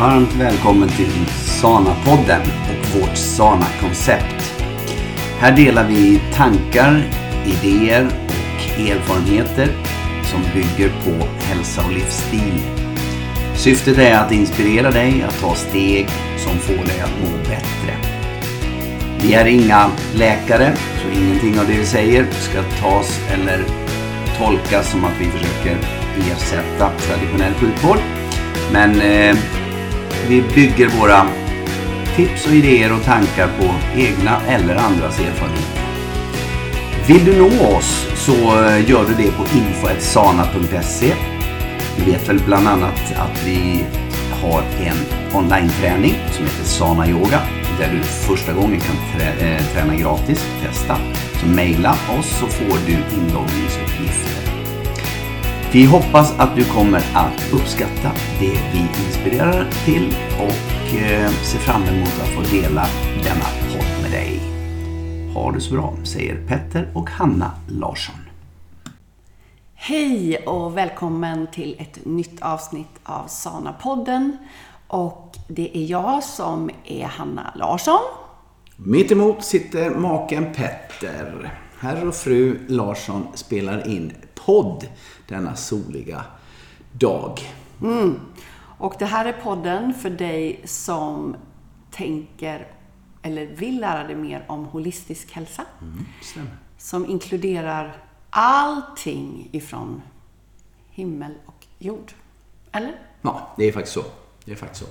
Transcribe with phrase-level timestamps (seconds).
[0.00, 4.62] Varmt välkommen till Sana-podden och vårt Sana-koncept.
[5.38, 7.02] Här delar vi tankar,
[7.46, 9.68] idéer och erfarenheter
[10.22, 12.60] som bygger på hälsa och livsstil.
[13.54, 16.08] Syftet är att inspirera dig att ta steg
[16.38, 17.96] som får dig att må bättre.
[19.22, 23.64] Vi är inga läkare, så ingenting av det vi säger ska tas eller
[24.38, 25.78] tolkas som att vi försöker
[26.32, 27.98] ersätta traditionell sjukvård.
[28.72, 29.36] Men eh,
[30.28, 31.26] vi bygger våra
[32.16, 35.80] tips och idéer och tankar på egna eller andras erfarenheter.
[37.06, 41.14] Vill du nå oss så eh, gör du det på info.sana.se.
[41.96, 43.84] Du vet väl bland annat att vi
[44.42, 44.96] har en
[45.34, 47.40] online-träning som heter Sana Yoga
[47.78, 50.96] där du första gången kan trä äh, träna gratis, testa.
[51.40, 54.49] Så mejla oss så får du inloggningsuppgifter.
[55.72, 61.82] Vi hoppas att du kommer att uppskatta det vi inspirerar till och eh, ser fram
[61.82, 62.86] emot att få dela
[63.22, 64.40] denna podd med dig.
[65.34, 68.14] Ha det så bra, säger Petter och Hanna Larsson.
[69.74, 74.36] Hej och välkommen till ett nytt avsnitt av Sana-podden.
[74.86, 78.00] Och det är jag som är Hanna Larsson.
[78.76, 81.52] Mitt emot sitter maken Petter.
[81.80, 84.12] Herr och fru Larsson spelar in
[84.46, 84.86] podd
[85.30, 86.24] denna soliga
[86.92, 87.40] dag.
[87.82, 88.20] Mm.
[88.78, 91.36] Och det här är podden för dig som
[91.90, 92.66] tänker
[93.22, 95.64] eller vill lära dig mer om holistisk hälsa.
[95.80, 97.96] Mm, som inkluderar
[98.30, 100.02] allting ifrån
[100.90, 102.12] himmel och jord.
[102.72, 102.94] Eller?
[103.22, 104.04] Ja, det är faktiskt så.
[104.44, 104.90] Det är faktiskt så.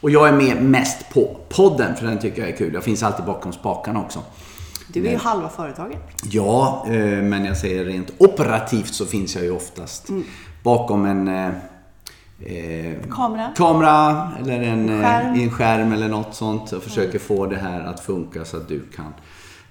[0.00, 2.74] Och jag är med mest på podden, för den tycker jag är kul.
[2.74, 4.22] Jag finns alltid bakom spakarna också.
[4.92, 5.98] Du är ju halva företaget.
[6.30, 10.24] Ja, eh, men jag säger rent operativt så finns jag ju oftast mm.
[10.62, 11.46] bakom en eh,
[12.44, 13.52] eh kamera.
[13.56, 15.34] kamera eller en skärm.
[15.34, 17.20] en skärm eller något sånt och försöker mm.
[17.20, 19.14] få det här att funka så att du kan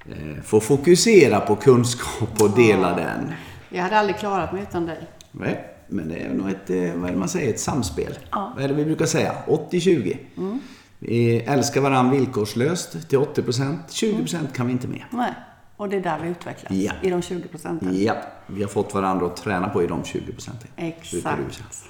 [0.09, 2.95] eh, få fokusera på kunskap och dela ja.
[2.95, 3.33] den.
[3.69, 5.07] Jag hade aldrig klarat mig utan dig.
[5.31, 8.17] Nej, men det är nog ett, vad är det man säger, ett samspel.
[8.31, 8.51] Ja.
[8.55, 9.33] Vad är det vi brukar säga?
[9.47, 10.17] 80-20.
[10.37, 10.59] Mm.
[11.03, 15.03] Vi älskar varandra villkorslöst till 80% 20% kan vi inte med.
[15.09, 15.33] Nej.
[15.77, 16.71] Och det är där vi utvecklas.
[16.71, 16.91] Ja.
[17.01, 18.03] I de 20 procenten.
[18.03, 18.15] Ja.
[18.47, 20.67] Vi har fått varandra att träna på i de 20 procenten.
[20.75, 21.83] Exakt.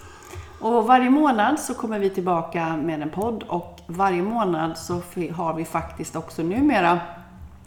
[0.60, 4.94] Och varje månad så kommer vi tillbaka med en podd och varje månad så
[5.34, 7.00] har vi faktiskt också numera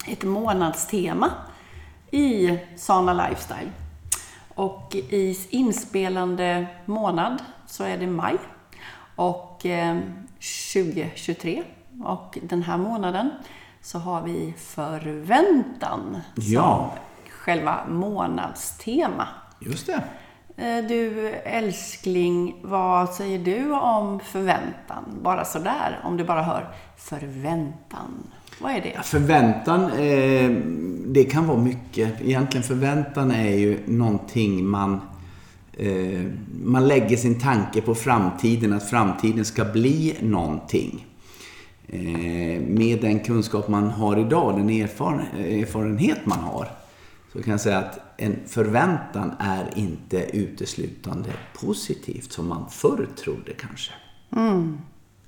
[0.07, 1.31] ett månadstema
[2.11, 3.71] i Sana Lifestyle.
[4.49, 8.37] Och i inspelande månad så är det maj.
[9.17, 9.99] Och eh,
[10.73, 11.63] 2023.
[12.05, 13.31] Och den här månaden
[13.83, 16.93] så har vi förväntan ja.
[16.95, 19.29] som själva månadstema.
[19.61, 20.03] Just det.
[20.57, 25.05] Eh, du älskling, vad säger du om förväntan?
[25.23, 28.31] Bara sådär, om du bara hör förväntan.
[28.61, 29.01] Vad är det?
[29.03, 30.51] Förväntan, eh,
[31.07, 32.21] det kan vara mycket.
[32.23, 35.01] Egentligen förväntan är ju någonting man
[35.77, 36.25] Eh,
[36.65, 41.07] man lägger sin tanke på framtiden, att framtiden ska bli någonting.
[41.89, 46.69] Eh, med den kunskap man har idag, den erfarenhet man har,
[47.33, 51.31] så kan jag säga att en förväntan är inte uteslutande
[51.61, 53.93] positivt som man förr trodde kanske.
[54.37, 54.79] Mm,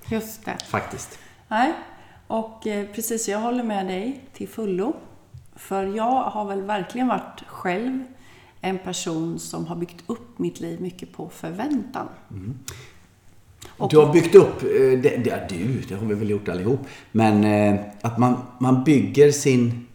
[0.09, 0.57] just det.
[0.69, 1.19] Faktiskt.
[1.49, 1.73] Nej,
[2.27, 4.97] och eh, precis, jag håller med dig till fullo.
[5.57, 8.05] För jag har väl verkligen varit själv
[8.67, 12.09] en person som har byggt upp mitt liv mycket på förväntan.
[12.31, 12.55] Mm.
[13.77, 14.69] Och, du har byggt upp, eh,
[15.03, 16.81] det, det, du, det har vi väl gjort allihop,
[17.13, 19.87] men eh, att man, man bygger sin,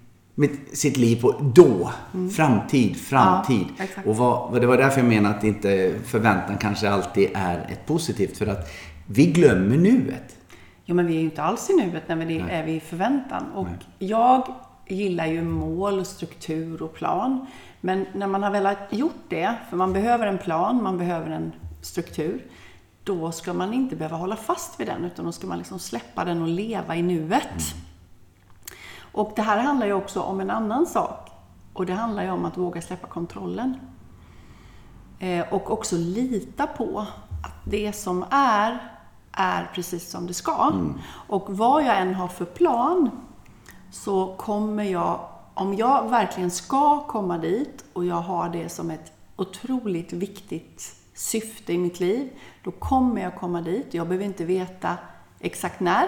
[0.74, 2.30] sitt liv på då, mm.
[2.30, 3.66] framtid, framtid.
[3.78, 7.86] Ja, och vad, det var därför jag menar att inte förväntan kanske alltid är ett
[7.86, 8.72] positivt, för att
[9.08, 10.38] vi glömmer nuet.
[10.86, 13.44] Ja, men vi är ju inte alls i nuet när vi är i förväntan.
[13.56, 14.10] Och Nej.
[14.10, 14.48] jag
[14.88, 17.46] gillar ju mål, struktur och plan.
[17.82, 21.52] Men när man har väl gjort det, för man behöver en plan, man behöver en
[21.82, 22.46] struktur,
[23.04, 26.26] då ska man inte behöva hålla fast vid den, utan då ska man liksom släppa
[26.26, 27.44] den och leva i nuet.
[27.44, 27.86] Mm.
[29.12, 31.30] Och det här handlar ju också om en annan sak.
[31.74, 33.80] Och det handlar ju om att våga släppa kontrollen.
[35.20, 37.00] Eh, och också lita på
[37.44, 38.92] att det som är,
[39.32, 40.72] är precis som det ska.
[40.74, 41.00] Mm.
[41.28, 43.10] Och vad jag än har för plan,
[43.92, 45.20] så kommer jag
[45.62, 51.74] om jag verkligen ska komma dit och jag har det som ett otroligt viktigt syfte
[51.74, 52.30] i mitt liv,
[52.64, 53.94] då kommer jag komma dit.
[53.94, 54.98] Jag behöver inte veta
[55.40, 56.08] exakt när.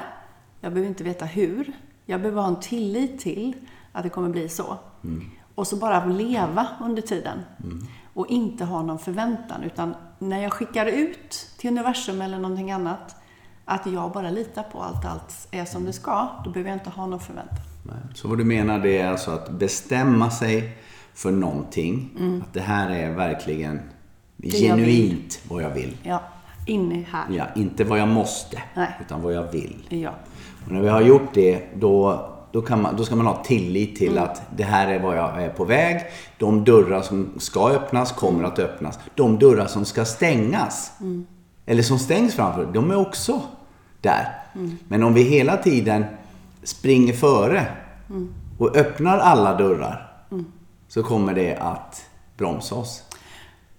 [0.61, 1.73] Jag behöver inte veta hur.
[2.05, 3.55] Jag behöver ha en tillit till
[3.91, 4.77] att det kommer bli så.
[5.03, 5.31] Mm.
[5.56, 7.39] Och så bara leva under tiden.
[7.63, 7.88] Mm.
[8.13, 9.63] Och inte ha någon förväntan.
[9.63, 13.15] Utan när jag skickar ut till universum eller någonting annat,
[13.65, 16.89] att jag bara litar på att allt är som det ska, då behöver jag inte
[16.89, 17.72] ha någon förväntan.
[18.13, 20.77] Så vad du menar det är alltså att bestämma sig
[21.13, 22.09] för någonting.
[22.44, 23.80] Att det här är verkligen
[24.38, 25.97] jag genuint vad jag vill.
[26.03, 26.24] Ja,
[26.68, 27.25] inne här.
[27.30, 28.88] Ja, inte vad jag måste, Nej.
[29.01, 29.75] utan vad jag vill.
[29.89, 30.12] Ja.
[30.65, 33.95] Och när vi har gjort det, då, då, kan man, då ska man ha tillit
[33.95, 36.01] till att det här är vad jag är på väg.
[36.38, 39.00] De dörrar som ska öppnas kommer att öppnas.
[39.15, 40.91] De dörrar som ska stängas,
[41.65, 43.41] eller som stängs framför, de är också
[44.01, 44.27] där.
[44.88, 46.06] Men om vi hela tiden
[46.63, 47.65] springer före
[48.57, 50.13] och öppnar alla dörrar,
[50.88, 52.06] så kommer det att
[52.38, 53.04] bromsa oss.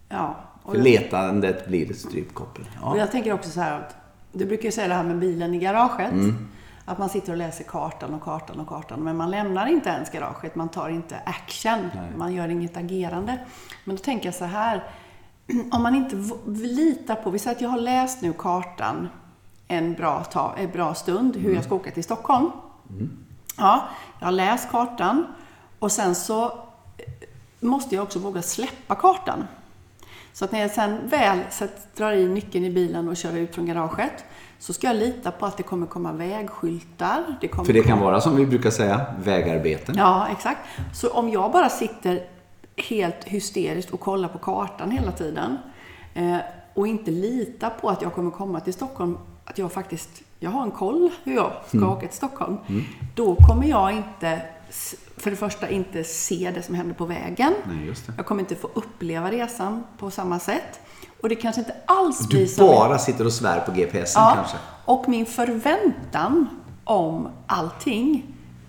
[0.08, 0.36] ja.
[0.62, 2.64] Och För letandet blir ett strypkoppel.
[2.82, 2.98] Och Ja.
[2.98, 3.96] jag tänker också så här att
[4.32, 6.12] du brukar ju säga det här med bilen i garaget.
[6.12, 6.48] Mm.
[6.84, 9.00] Att man sitter och läser kartan och kartan och kartan.
[9.00, 10.54] Men man lämnar inte ens garaget.
[10.54, 11.90] Man tar inte action.
[12.16, 13.38] Man gör inget agerande.
[13.84, 14.84] Men då tänker jag så här.
[15.72, 16.16] Om man inte
[16.46, 19.08] litar på, vi säger att jag har läst nu kartan
[19.68, 22.50] en bra, ta, en bra stund, hur jag ska åka till Stockholm.
[23.56, 23.88] Ja,
[24.18, 25.26] jag har läst kartan
[25.78, 26.52] och sen så eh,
[27.60, 29.44] måste jag också våga släppa kartan.
[30.32, 33.54] Så att när jag sen väl sätt, drar i nyckeln i bilen och kör ut
[33.54, 34.24] från garaget
[34.58, 37.24] så ska jag lita på att det kommer komma vägskyltar.
[37.40, 38.04] Det kommer För det kan komma...
[38.04, 39.94] vara som vi brukar säga, vägarbeten.
[39.98, 40.60] Ja, exakt.
[40.94, 42.26] Så om jag bara sitter
[42.76, 45.58] helt hysteriskt och kollar på kartan hela tiden
[46.14, 46.36] eh,
[46.74, 50.62] och inte litar på att jag kommer komma till Stockholm, att jag faktiskt jag har
[50.62, 51.90] en koll hur jag ska Mm.
[51.90, 52.56] åka till Stockholm,
[53.14, 54.42] då kommer jag inte,
[55.16, 57.52] för det första, inte se det som händer på vägen.
[57.68, 57.94] Nej.
[58.16, 60.80] Jag kommer inte få uppleva resan på samma sätt.
[61.22, 62.66] Och det kanske inte alls Du blir som...
[62.66, 64.56] bara sitter och svär på GPSen Ja, kanske?
[64.84, 66.46] och min förväntan
[66.84, 68.26] om allting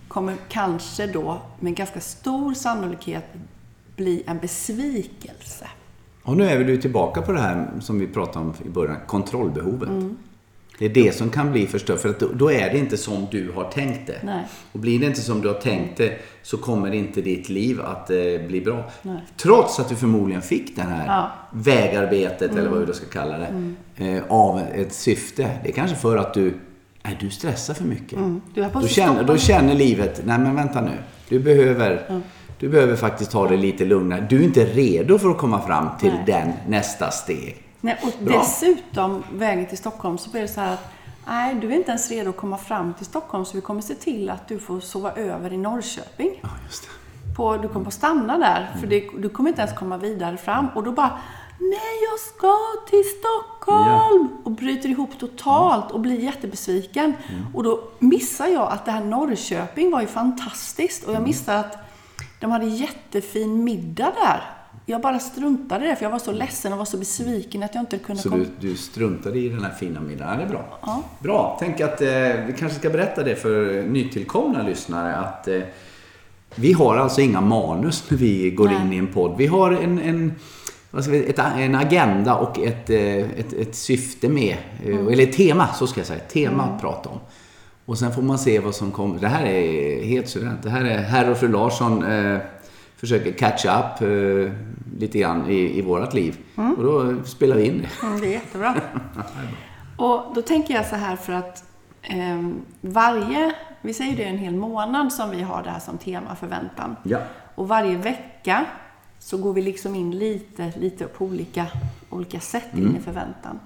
[0.07, 3.25] kommer kanske då med ganska stor sannolikhet
[3.95, 5.67] bli en besvikelse.
[6.23, 8.97] Och nu är vi du tillbaka på det här som vi pratade om i början,
[9.07, 9.89] kontrollbehovet.
[10.79, 13.27] Det är det som kan bli förstört, för att då, då är det inte som
[13.31, 14.19] du har tänkt det.
[14.23, 14.43] Nej.
[14.71, 18.09] Och blir det inte som du har tänkt det så kommer inte ditt liv att
[18.09, 18.17] eh,
[18.47, 18.83] bli bra.
[19.01, 19.17] Nej.
[19.37, 21.31] Trots att du förmodligen fick det här Ja.
[21.51, 23.73] vägarbetet, eller vad vi då ska kalla det,
[24.05, 25.49] eh, av ett syfte.
[25.63, 26.53] Det är kanske för att du,
[27.03, 28.19] nej, du stressar för mycket.
[28.53, 30.91] Du har på Då känner, då känner livet, nej men vänta nu.
[31.29, 32.21] Du behöver,
[32.59, 34.25] du behöver faktiskt ta det lite lugnare.
[34.29, 36.23] Du är inte redo för att komma fram till Nej.
[36.25, 37.57] den nästa steg.
[37.85, 38.37] Nej, och Bra.
[38.37, 40.93] dessutom, vägen till Stockholm, så blir det så här att
[41.27, 43.95] nej, du är inte ens redo att komma fram till Stockholm, så vi kommer se
[43.95, 46.39] till att du får sova över i Norrköping.
[46.43, 47.35] Ja, just det.
[47.35, 50.67] på, du kommer få stanna där, för det, du kommer inte ens komma vidare fram.
[50.75, 51.19] Och då bara,
[51.59, 52.57] nej jag ska
[52.89, 54.29] till Stockholm!
[54.43, 57.13] Och bryter ihop totalt och blir jättebesviken.
[57.53, 61.03] Och då missar jag att det här Norrköping var ju fantastiskt.
[61.03, 61.77] Och jag missar att
[62.39, 64.64] de hade jättefin middag där.
[64.85, 67.75] Jag bara struntade i det, för jag var så ledsen och var så besviken att
[67.75, 68.45] jag inte kunde Så komma.
[68.59, 70.31] du, du struntade i den här fina middagen.
[70.33, 71.03] Ja, det är bra.
[71.19, 71.57] Bra.
[71.59, 72.07] Tänk att eh,
[72.47, 75.61] vi kanske ska berätta det för nytillkomna lyssnare att eh,
[76.55, 78.81] vi har alltså inga manus när vi går Nej.
[78.81, 79.35] in i en podd.
[79.37, 80.33] Vi har en, en,
[81.13, 82.99] ett, en agenda och ett, eh,
[83.39, 86.19] ett, ett syfte med, eh, eller ett tema, så ska jag säga.
[86.19, 87.19] Ett tema att prata om.
[87.85, 89.19] Och sen får man se vad som kommer.
[89.19, 90.63] Det här är helt suveränt.
[90.63, 92.39] Det här är herr och fru Larsson eh,
[92.97, 94.51] försöker catch up eh,
[94.99, 96.37] lite grann i, i vårat liv.
[96.55, 98.07] Och då spelar vi in det.
[98.07, 98.75] Mm, det är jättebra.
[99.97, 101.63] Och då tänker jag så här för att
[102.01, 102.49] eh,
[102.81, 106.35] varje, vi säger det är en hel månad som vi har det här som tema,
[106.35, 106.95] förväntan.
[107.03, 107.19] Ja.
[107.55, 108.65] Och varje vecka
[109.19, 111.65] så går vi liksom in lite, lite på olika,
[112.09, 113.59] olika sätt in i förväntan.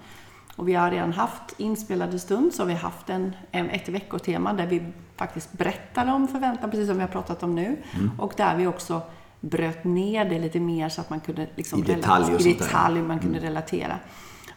[0.55, 4.53] Och vi har redan haft inspelade stund, så har vi haft en, en, ett veckotema
[4.53, 4.81] där vi
[5.15, 7.77] faktiskt berättar om förväntan, precis som vi har pratat om nu.
[8.17, 9.01] Och där vi också
[9.39, 13.01] bröt ner det lite mer så att man kunde liksom I detalj och i detalj
[13.01, 13.99] man kunde relatera.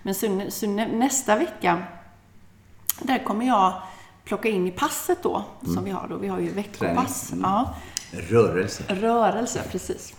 [0.02, 1.82] Men så, så nä, nästa vecka,
[3.02, 3.82] där kommer jag
[4.24, 6.16] plocka in i passet då, som vi har då.
[6.16, 7.32] Vi har ju veckopass.
[7.32, 7.42] Mm.
[7.44, 7.74] Ja.
[8.12, 8.84] Rörelse.
[8.88, 10.14] Rörelse, precis.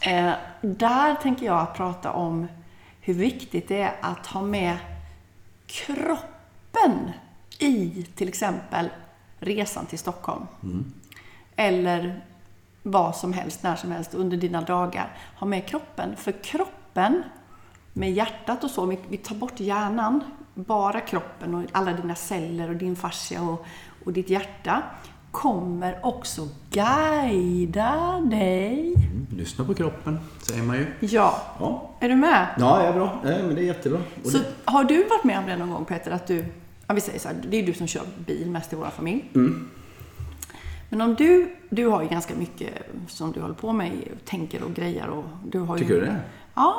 [0.00, 2.48] Eh, där tänker jag prata om
[3.00, 4.76] hur viktigt det är att ha med
[5.66, 7.10] kroppen
[7.58, 8.88] i till exempel
[9.38, 10.46] resan till Stockholm.
[11.56, 12.24] Eller
[12.90, 15.16] vad som helst, när som helst under dina dagar.
[15.38, 16.16] Ha med kroppen.
[16.16, 17.22] För kroppen,
[17.92, 22.76] med hjärtat och så, vi, tar bort hjärnan, bara kroppen och alla dina celler och
[22.76, 23.66] din fascia och,
[24.04, 24.82] och ditt hjärta
[25.30, 28.94] kommer också guida dig.
[28.94, 30.86] Mm, Lyssna på kroppen, säger man ju.
[31.00, 32.46] Ja, Ja, är du med?
[32.58, 33.20] ja, ja bra.
[33.24, 34.00] Nej, men det är jättebra.
[34.24, 36.44] Och Så det, har du varit med om det någon gång Peter, att du,
[36.86, 39.30] ja vi säger så här, det är du som kör bil mest i vår familj.
[39.34, 39.70] Mm.
[40.88, 42.72] Men om du, du har ju ganska mycket
[43.08, 43.92] som du håller på med,
[44.24, 46.00] tänker och grejer och du har Tycker ju...
[46.00, 46.20] du det?
[46.54, 46.74] Ja,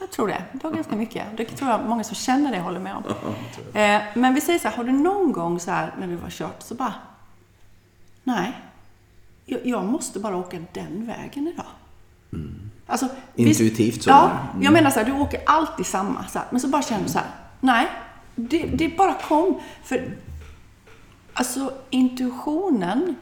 [0.00, 0.42] jag tror det.
[0.52, 1.24] Det var ganska mycket.
[1.36, 3.02] Det tror jag många som känner det håller med om.
[3.74, 6.30] Eh, men vi säger så här, har du någon gång så här när du var
[6.30, 6.94] kört så bara,
[8.24, 8.52] nej,
[9.64, 11.66] jag, måste bara åka den vägen idag.
[12.86, 14.10] Alltså, visst- Intuitivt så.
[14.10, 14.62] Ja, Mm.
[14.62, 16.24] jag menar så här, du åker alltid samma.
[16.28, 17.28] Så här, men så bara känner du så här,
[17.60, 17.86] nej,
[18.34, 19.60] det, det bara kom.
[19.84, 20.04] För
[21.32, 23.14] alltså intuitionen,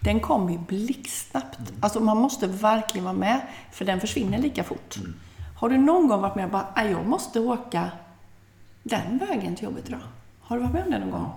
[0.00, 1.58] den kommer ju blixtsnabbt.
[1.80, 3.40] Alltså man måste verkligen vara med,
[3.72, 4.96] för den försvinner lika fort.
[5.56, 7.90] Har du någon gång varit med och bara, "Nej, jag måste åka
[8.82, 10.00] den vägen till jobbet idag?
[10.40, 11.30] Har du varit med om det någon gång?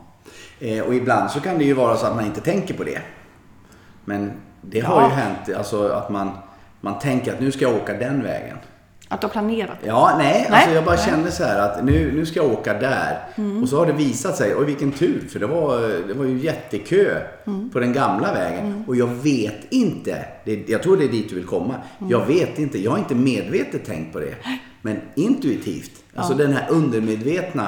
[0.59, 3.01] Eh, och ibland så kan det ju vara så att man inte tänker på det.
[4.05, 4.87] Men det Ja.
[4.87, 6.31] har ju hänt alltså att man,
[6.81, 8.57] man tänker att nu ska jag åka den vägen.
[9.11, 9.77] Att du har planerat?
[9.83, 11.05] Ja, nej, Nej, alltså jag bara nej.
[11.05, 13.19] kände så här att nu, nu ska jag åka där.
[13.35, 13.63] Mm.
[13.63, 16.37] Och så har det visat sig, oj vilken tur, för det var, det var ju
[16.39, 17.69] jättekö Mm.
[17.69, 18.83] på den gamla vägen.
[18.87, 21.75] Och jag vet inte, det, jag tror det är dit du vill komma.
[21.99, 22.11] Mm.
[22.11, 24.35] Jag vet inte, jag har inte medvetet tänkt på det.
[24.81, 27.67] Men intuitivt, alltså den här undermedvetna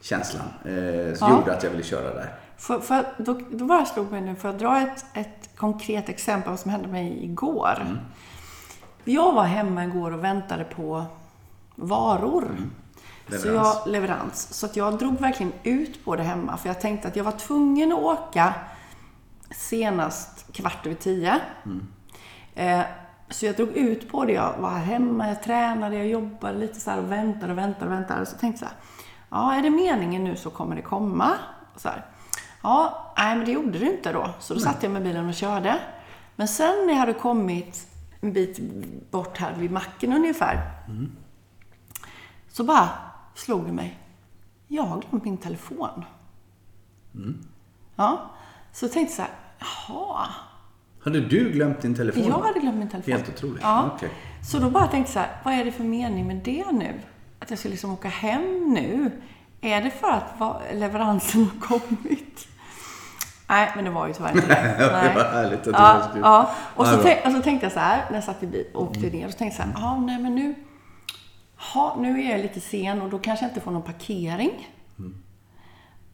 [0.00, 0.74] känslan eh,
[1.20, 1.30] Ja.
[1.30, 2.32] gjorde att jag ville köra där.
[2.56, 6.50] För, för, då, då bara slog mig nu, för att dra ett, ett konkret exempel
[6.50, 7.78] vad som hände mig igår.
[9.08, 11.04] Jag var hemma igår och väntade på
[11.74, 12.56] varor.
[13.28, 13.76] Så Leverans.
[13.84, 14.54] jag, leverans.
[14.54, 16.56] Så att jag drog verkligen ut på det hemma.
[16.56, 18.54] För jag tänkte att jag var tvungen att åka
[19.50, 21.40] senast kvart över tio.
[22.54, 22.80] Eh,
[23.30, 24.32] så jag drog ut på det.
[24.32, 27.92] Jag var hemma, jag tränade, jag jobbade lite så här och väntade och väntade och
[27.92, 28.26] väntade.
[28.26, 28.74] Så tänkte jag så här,
[29.30, 31.30] ja är det meningen nu så kommer det komma.
[31.76, 32.04] Så här.
[32.62, 34.30] Ja, nej men det gjorde det inte då.
[34.40, 35.78] Så då satte jag i bilen och körde.
[36.36, 37.88] Men sen när jag hade kommit
[38.20, 38.60] en bit
[39.10, 40.70] bort här vid macken ungefär.
[42.48, 42.88] Så bara
[43.34, 43.98] slog det mig.
[44.68, 46.04] Jag har glömt min telefon.
[47.96, 48.30] Ja,
[48.72, 50.26] så jag tänkte så här, jaha.
[51.04, 52.24] Hade du glömt din telefon?
[52.24, 53.12] Jag hade glömt min telefon.
[53.12, 53.62] Helt otroligt.
[53.62, 53.90] Ja.
[53.94, 54.10] Okej.
[54.50, 57.00] Så då bara tänkte jag så här, vad är det för mening med det nu?
[57.38, 59.10] Att jag ska liksom åka hem nu?
[59.60, 62.48] Är det för att leveransen har kommit?
[63.48, 64.54] Nej, men det var ju tyvärr inte det.
[64.78, 65.14] Det Nej.
[65.14, 66.50] var härligt att du Ja, skulle- ja.
[66.74, 68.82] Och, så tänk, och så tänkte jag så här, när jag satt i bil och
[68.82, 70.54] åkte ner, så tänkte jag så här, ja, nej men nu,
[71.74, 74.68] ha, nu är jag lite sen och då kanske jag inte får någon parkering.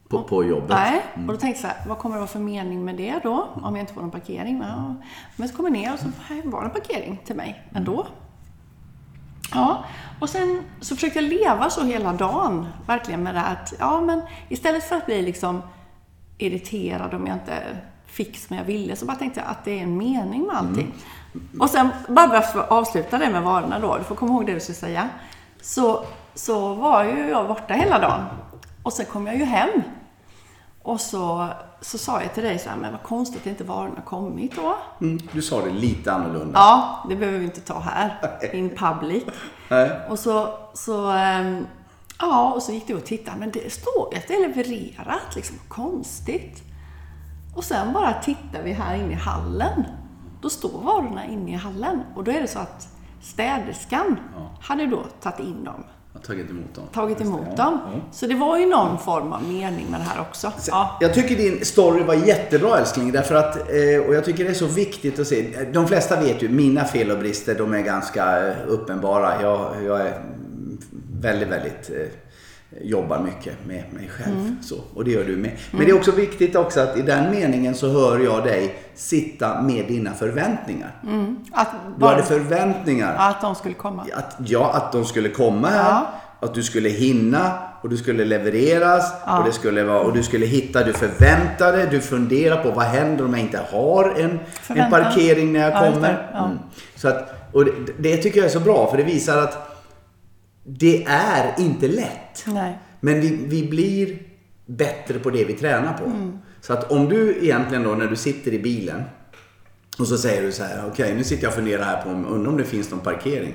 [0.08, 0.68] På, på jobbet?
[0.70, 3.20] Nej, och då tänkte jag så här, vad kommer det vara för mening med det
[3.22, 3.48] då?
[3.54, 4.64] Om jag inte får någon parkering?
[4.68, 4.94] Ja.
[5.36, 8.06] Men så kommer jag ner och så här var det en parkering till mig ändå.
[9.54, 9.84] Ja,
[10.20, 14.22] och sen så försökte jag leva så hela dagen, verkligen med det att, ja men
[14.48, 15.62] istället för att bli liksom
[16.38, 17.62] irriterad om jag inte
[18.06, 20.94] fick som jag ville, så bara tänkte jag att det är en mening med allting.
[21.60, 24.54] Och sen, bara för att avsluta det med varorna då, du får komma ihåg det
[24.54, 25.08] du skulle säga.
[25.60, 28.24] Så, så var ju jag borta hela dagen.
[28.82, 29.82] Och sen kom jag ju hem.
[30.82, 31.48] Och så,
[31.80, 34.76] så sa jag till dig så här, men vad konstigt att inte varorna kommit då.
[35.00, 36.58] Mm, du sa det lite annorlunda.
[36.58, 38.18] Ja, det behöver vi inte ta här,
[38.52, 39.24] in public.
[40.08, 41.66] Och så, så, ehm,
[42.30, 45.36] ja, och så gick du och tittade, men det står ju att det är levererat,
[45.36, 46.62] liksom konstigt.
[47.54, 49.84] Och sen bara tittar vi här inne i hallen.
[50.42, 52.00] Då står varorna inne i hallen.
[52.14, 52.88] Och då är det så att
[53.22, 54.16] städerskan
[54.60, 56.84] hade då tagit in dem, Jag har tagit emot dem.
[56.92, 57.64] tagit det, emot ja.
[57.64, 57.80] dem.
[57.84, 58.00] Ja.
[58.12, 60.52] Så det var ju någon form av mening med det här också.
[60.66, 60.98] Ja.
[61.00, 63.12] Jag tycker din story var jättebra älskling.
[63.12, 65.64] Därför att, eh, och jag tycker det är så viktigt att se.
[65.72, 69.42] De flesta vet ju, mina fel och brister de är ganska eh, uppenbara.
[69.42, 70.33] Jag, jag är
[71.24, 72.06] väldigt, väldigt eh,
[72.82, 74.36] jobbar mycket med mig själv.
[74.38, 74.58] Mm.
[74.62, 75.50] Så, och det gör du med.
[75.70, 79.62] Men det är också viktigt också att i den meningen så hör jag dig sitta
[79.62, 80.90] med dina förväntningar.
[81.52, 83.14] Att, Du hade förväntningar.
[83.18, 84.06] att de skulle komma.
[84.14, 85.90] Att, ja, att de skulle komma här.
[85.90, 86.06] Ja.
[86.40, 87.52] Att du skulle hinna
[87.82, 89.12] och du skulle levereras.
[89.38, 93.24] Och, det skulle vara, och du skulle hitta, du förväntade, du funderar på vad händer
[93.24, 96.28] om jag inte har en, en parkering när jag Ja, kommer.
[96.32, 96.44] Ja.
[96.44, 96.58] Mm.
[96.96, 99.73] Så att, och det, det tycker jag är så bra för det visar att
[100.64, 102.44] det är inte lätt.
[102.46, 102.78] Nej.
[103.00, 104.18] Men vi, vi blir
[104.66, 106.04] bättre på det vi tränar på.
[106.04, 106.38] Mm.
[106.60, 109.02] Så att om du egentligen då när du sitter i bilen
[109.98, 112.26] och så säger du så här, okej nu sitter jag och funderar här på om,
[112.26, 113.54] undrar om det finns någon parkering.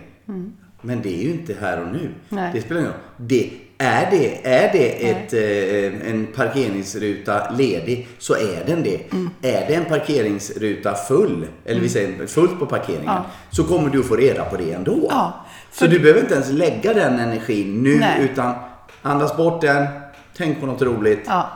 [0.81, 1.99] Men det är ju inte här och nu.
[1.99, 2.13] Mm.
[2.29, 2.51] Nej.
[2.53, 3.01] Det spelar ingen roll.
[3.17, 9.11] Det, är det, är det ett, eh, en parkeringsruta ledig så är den det.
[9.11, 9.29] Mm.
[9.41, 13.25] Är det en parkeringsruta full, eller vi säger fullt på parkeringen, Ja.
[13.51, 15.07] så kommer du få reda på det ändå.
[15.09, 15.45] Ja,
[15.79, 18.21] Så du behöver inte ens lägga den energin nu Nej.
[18.21, 18.55] utan
[19.01, 19.88] andas bort den,
[20.38, 21.24] tänk på något roligt.
[21.27, 21.50] Ja.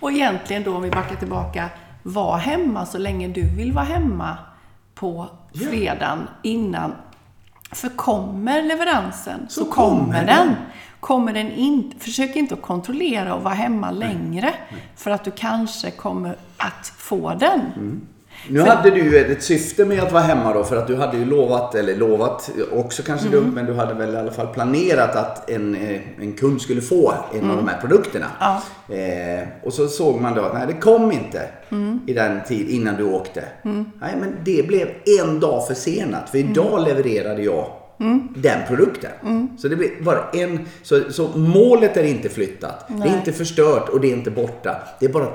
[0.00, 1.68] Och egentligen då om vi backar tillbaka,
[2.02, 4.36] var hemma så länge du vill vara hemma
[4.94, 6.92] på fredagen innan.
[7.72, 10.26] För kommer leveransen så, Så kommer kommer den.
[10.26, 10.54] den.
[11.00, 14.54] Kommer den inte, försök inte att kontrollera och vara hemma längre.
[14.96, 17.60] För att du kanske kommer att få den.
[18.48, 21.16] Nu hade du ju ett syfte med att vara hemma då för att du hade
[21.16, 23.40] ju lovat, eller lovat också kanske Mm.
[23.40, 26.80] dumt, men du hade väl i alla fall planerat att en, eh, en kund skulle
[26.80, 28.26] få en av de här produkterna.
[28.40, 29.00] Mm.
[29.00, 29.40] Ja.
[29.42, 31.42] Eh, och så såg man då att nej, det kom inte
[31.72, 32.00] Mm.
[32.06, 33.44] i den tid innan du åkte.
[33.62, 34.88] Nej, men det blev
[35.20, 36.84] en dag försenat för idag Mm.
[36.84, 37.66] levererade jag
[38.36, 39.10] den produkten.
[39.58, 42.84] Så det blir bara en, så, så målet är inte flyttat.
[42.88, 44.76] Det är inte förstört och det är inte borta.
[45.00, 45.26] Det är bara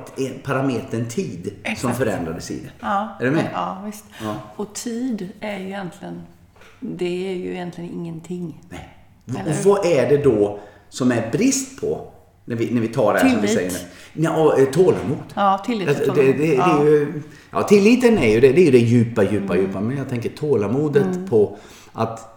[0.43, 1.97] parametern tid som Exakt.
[1.97, 2.69] förändrades i det.
[2.79, 3.47] Ja, Är du med?
[3.53, 4.05] Ja, visst.
[4.23, 4.35] Ja.
[4.55, 6.21] Och tid är ju egentligen,
[6.79, 8.61] det är ju egentligen ingenting.
[8.69, 8.89] Nej.
[9.41, 12.11] Eller Och vad är det då som är brist på?
[12.45, 13.71] När vi, när vi tar det här som vi Tillit.
[13.73, 13.85] säger.
[14.13, 14.23] nu?
[14.23, 15.17] Ja, eh, tålamod.
[15.35, 16.79] Ja, tillit och Det, det, det, Ja.
[16.79, 19.65] är ju, ja, tilliten är ju det, det, är ju det djupa, djupa, Mm.
[19.65, 19.79] djupa.
[19.81, 21.57] Men jag tänker tålamodet på
[21.93, 22.34] att,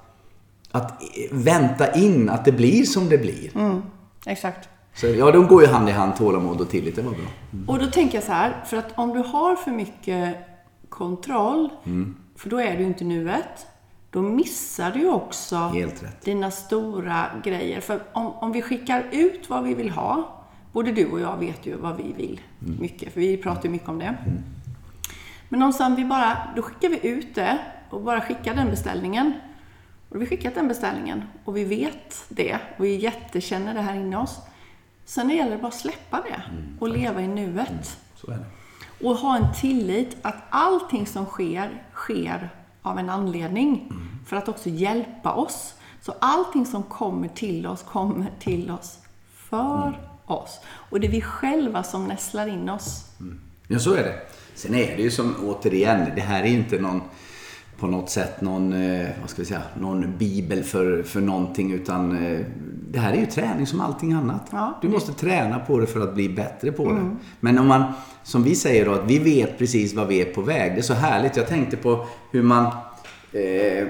[0.70, 3.56] att vänta in att det blir som det blir.
[3.56, 3.82] Mm,
[4.26, 4.68] exakt.
[4.94, 6.96] Så, ja, de går ju hand i hand, tålamod och tillit.
[6.96, 7.20] Det var bra.
[7.66, 10.36] Och då tänker jag så här, för att om du har för mycket
[10.88, 12.16] kontroll, Mm.
[12.36, 13.66] för då är du ju inte nuet,
[14.10, 16.24] då missar du ju också Helt rätt.
[16.24, 17.80] dina stora grejer.
[17.80, 21.66] För om, om vi skickar ut vad vi vill ha, både du och jag vet
[21.66, 22.80] ju vad vi vill Mm.
[22.80, 24.14] mycket, för vi pratar ju mycket om det.
[25.48, 27.58] Men någonstans vi bara, då skickar vi ut det
[27.90, 29.32] och bara skickar den beställningen.
[30.08, 33.80] Och då har vi skickat den beställningen och vi vet det och vi jättekänner det
[33.80, 34.38] här inne oss.
[35.04, 36.42] Sen gäller det bara att släppa det
[36.80, 37.98] och leva i nuet.
[38.26, 38.44] Det.
[39.06, 42.50] Och ha en tillit att allting som sker, sker
[42.82, 43.92] av en anledning.
[44.26, 45.74] För att också hjälpa oss.
[46.00, 48.98] Så allting som kommer till oss, kommer till oss
[49.34, 50.60] för oss.
[50.66, 53.04] Och det är vi själva som nästlar in oss.
[53.66, 54.20] Ja, så är det.
[54.54, 57.02] Sen är det ju som, återigen, det här är inte någon
[57.78, 62.26] på något sätt någon, eh, vad ska vi säga, någon bibel för, för någonting utan
[62.26, 62.40] eh,
[62.90, 64.48] det här är ju träning som allting annat.
[64.50, 64.78] Ja.
[64.82, 67.16] Du måste träna på det för att bli bättre på det.
[67.40, 67.92] Men om man,
[68.22, 70.72] som vi säger då, att vi vet precis vad vi är på väg.
[70.72, 71.36] Det är så härligt.
[71.36, 72.64] Jag tänkte på hur man,
[73.32, 73.88] eh,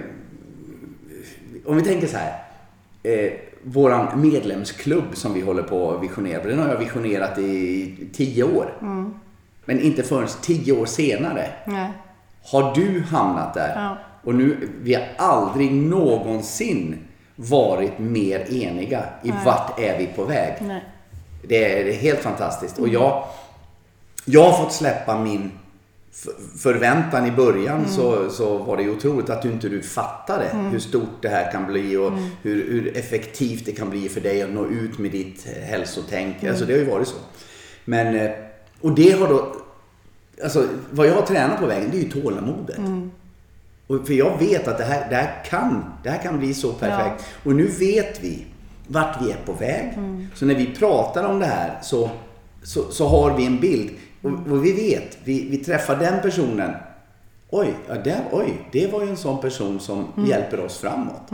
[1.66, 2.42] om vi tänker så här.
[3.02, 8.42] Eh, våran medlemsklubb som vi håller på att visionera den har jag visionerat i tio
[8.44, 8.74] år.
[9.64, 11.92] Men inte förrän tio år senare Nej.
[12.42, 13.72] Har du hamnat där.
[13.76, 13.98] Ja.
[14.24, 16.98] Och nu, vi har aldrig någonsin
[17.36, 20.54] varit mer eniga i vart är vi på väg.
[20.60, 20.84] Nej.
[21.42, 22.78] Det är, helt fantastiskt.
[22.78, 23.24] Och jag,
[24.24, 25.50] jag har fått släppa min
[26.58, 30.78] förväntan i början så, så var det ju otroligt att du inte du fattade hur
[30.78, 34.50] stort det här kan bli och hur, hur effektivt det kan bli för dig att
[34.50, 36.44] nå ut med ditt hälsotänk.
[36.44, 37.16] Alltså det har ju varit så.
[37.84, 38.30] Men, eh,
[38.80, 39.56] och det har då,
[40.42, 42.78] alltså vad jag har tränat på vägen det är ju tålamodet.
[43.86, 46.72] Och för jag vet att det här, det här, kan, det här kan bli så
[46.72, 47.24] perfekt.
[47.44, 48.46] Och nu vet vi
[48.86, 49.92] vart vi är på väg.
[50.34, 52.10] Så när vi pratar om det här så,
[52.62, 53.90] så, så har vi en bild.
[54.22, 56.72] Och, och vi vet, vi, vi träffar den personen.
[57.50, 61.30] Oj, ja, där, oj, det var ju en sån person som hjälper oss framåt.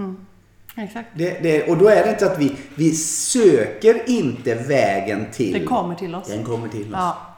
[0.77, 1.09] Exakt.
[1.14, 5.53] Det, det, och då är det inte att vi, vi söker inte vägen till...
[5.53, 6.29] Det kommer till oss.
[6.29, 7.01] Den kommer till oss.
[7.01, 7.34] Ja.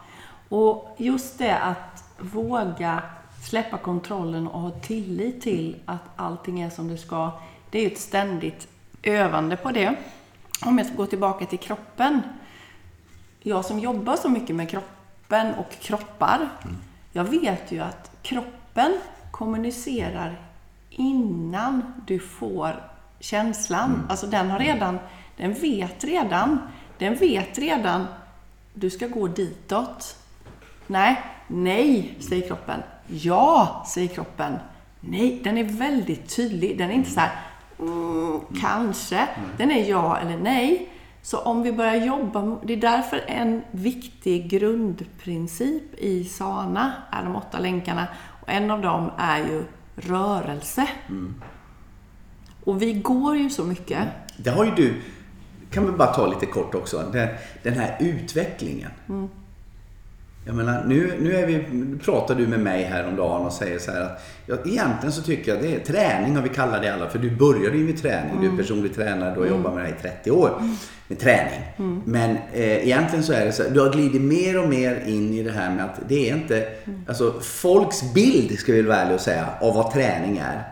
[0.48, 3.02] Och just det att våga
[3.42, 7.30] släppa kontrollen och ha tillit till att allting är som det ska.
[7.70, 8.68] Det är ett ständigt
[9.02, 9.96] övande på det.
[10.64, 12.22] Om jag ska gå tillbaka till kroppen.
[13.42, 16.48] Jag som jobbar så mycket med kroppen och kroppar.
[17.12, 18.92] Jag vet ju att kroppen
[19.30, 20.40] kommunicerar
[20.90, 22.82] innan du får
[23.20, 24.06] känslan.
[24.08, 24.98] Alltså den har redan,
[25.36, 26.58] den vet redan,
[26.98, 28.06] den vet redan
[28.74, 30.16] du ska gå ditåt.
[30.86, 32.80] Nej, nej, säger kroppen.
[33.06, 34.56] Ja, säger kroppen.
[35.00, 36.78] Nej, den är väldigt tydlig.
[36.78, 37.30] Den är inte så här,
[37.78, 39.28] mm, kanske.
[39.56, 40.88] Den är ja eller nej.
[41.22, 47.36] Så om vi börjar jobba, det är därför en viktig grundprincip i SANA är de
[47.36, 48.06] åtta länkarna.
[48.42, 49.64] Och en av dem är ju
[49.96, 50.88] rörelse.
[52.64, 54.08] Och vi går ju så mycket.
[54.36, 54.94] Det har ju du,
[55.70, 57.28] kan vi bara ta lite kort också, den,
[57.62, 58.90] den här utvecklingen.
[60.46, 61.64] Jag menar, nu, nu, är vi,
[62.04, 65.62] pratar du med mig häromdagen och säger så här att ja, egentligen så tycker jag
[65.62, 68.40] det är träning har vi kallat det alla för du började ju med träning.
[68.40, 70.62] Du är personlig tränare, du har jobbat med det här i 30 år
[71.08, 71.60] med träning.
[72.04, 75.34] Men eh, egentligen så är det så här, du har glidit mer och mer in
[75.34, 76.68] i det här med att det är inte,
[77.08, 80.62] alltså folks bild ska vi väl vara ärliga och säga av vad träning är,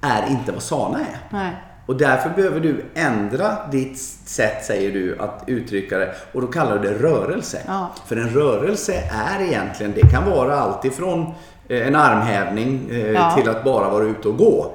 [0.00, 1.18] är inte vad sana är.
[1.30, 1.52] Nej.
[1.86, 6.14] Och därför behöver du ändra ditt sätt, säger du, att uttrycka det.
[6.32, 7.58] Och då kallar du det rörelse.
[7.66, 7.90] Ja.
[8.06, 11.32] För en rörelse är egentligen, det kan vara allt ifrån
[11.68, 13.34] eh, en armhävning eh, Ja.
[13.36, 14.72] till att bara vara ute och gå.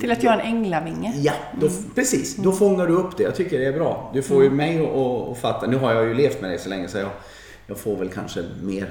[0.00, 1.12] Till att göra en änglavinge.
[1.16, 2.36] Ja, då, precis.
[2.36, 3.22] Då fångar du upp det.
[3.22, 4.10] Jag tycker det är bra.
[4.14, 5.66] Du får ju mig att, att, att fatta.
[5.66, 7.08] Nu har jag ju levt med dig så länge så jag,
[7.66, 8.90] jag får väl kanske mer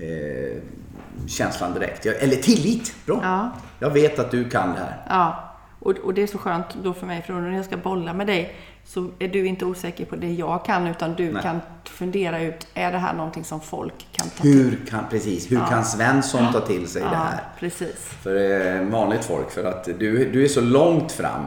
[0.00, 0.56] eh,
[1.28, 2.04] känslan direkt.
[2.04, 3.20] Jag, eller tillit, bra.
[3.22, 3.50] Ja.
[3.78, 4.96] Jag vet att du kan det här.
[5.08, 5.53] Ja,
[5.84, 8.26] och, och det är så skönt då för mig, för när jag ska bolla med
[8.26, 11.42] dig så är du inte osäker på det jag kan, utan du Nej.
[11.42, 14.52] kan fundera ut, är det här någonting som folk kan ta till?
[14.52, 17.40] Hur kan, precis, hur kan Svensson ta till sig det Ja, här?
[17.60, 17.96] precis.
[17.96, 18.36] För
[18.76, 19.50] eh, vanligt folk.
[19.50, 21.44] För att du, du är så långt fram.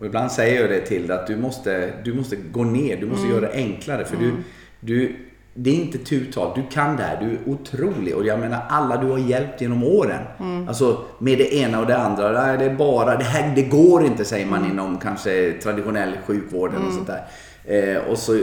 [0.00, 2.96] Och ibland säger jag det till dig att du måste, du måste gå ner.
[2.96, 4.04] Du måste göra det enklare.
[4.04, 4.32] För du,
[4.80, 5.16] du,
[5.54, 6.52] det är inte tu tal.
[6.54, 7.20] Du kan det här.
[7.20, 8.16] Du är otrolig.
[8.16, 10.22] Och jag menar alla du har hjälpt genom åren.
[10.68, 12.32] Alltså med det ena och det andra.
[12.32, 16.74] Nej, det är bara, det här det går inte säger man inom kanske traditionell sjukvård
[16.74, 17.24] eller sånt där.
[17.64, 18.38] Eh, och så,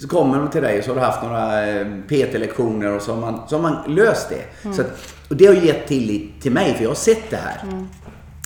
[0.00, 3.14] så kommer de till dig och så har du haft några eh, PT-lektioner och så
[3.14, 4.72] har man, så har man löst det.
[4.74, 7.60] Så att, och det har gett tillit till mig för jag har sett det här.